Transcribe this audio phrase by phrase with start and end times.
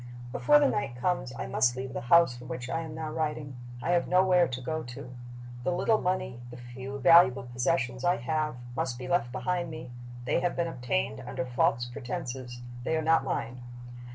[0.31, 3.55] "Before the night comes I must leave the house from which I am now writing.
[3.83, 5.13] I have nowhere to go to.
[5.63, 9.91] The little money, the few valuable possessions I have, must be left behind me:
[10.25, 13.61] they have been obtained under false pretenses; they are not mine.